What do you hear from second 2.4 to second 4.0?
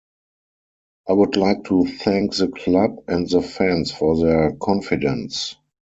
club and the fans